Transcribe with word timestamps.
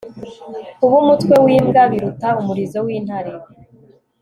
kuba 0.79 0.95
umutwe 1.03 1.33
wimbwa 1.45 1.81
biruta 1.91 2.27
umurizo 2.39 2.79
wintare 2.85 3.31